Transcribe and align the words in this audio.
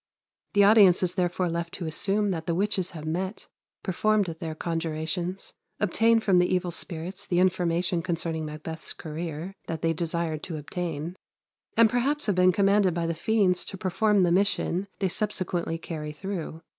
The 0.53 0.63
audience 0.63 1.03
is 1.03 1.13
therefore 1.13 1.47
left 1.47 1.75
to 1.75 1.85
assume 1.85 2.31
that 2.31 2.47
the 2.47 2.55
witches 2.55 2.89
have 2.89 3.05
met, 3.05 3.45
performed 3.83 4.25
their 4.39 4.55
conjurations, 4.55 5.53
obtained 5.79 6.23
from 6.23 6.39
the 6.39 6.51
evil 6.51 6.71
spirits 6.71 7.27
the 7.27 7.37
information 7.37 8.01
concerning 8.01 8.43
Macbeth's 8.43 8.93
career 8.93 9.53
that 9.67 9.83
they 9.83 9.93
desired 9.93 10.41
to 10.45 10.57
obtain, 10.57 11.17
and 11.77 11.87
perhaps 11.87 12.25
have 12.25 12.33
been 12.33 12.51
commanded 12.51 12.95
by 12.95 13.05
the 13.05 13.13
fiends 13.13 13.63
to 13.65 13.77
perform 13.77 14.23
the 14.23 14.31
mission 14.31 14.87
they 14.97 15.07
subsequently 15.07 15.77
carry 15.77 16.13
through. 16.13 16.63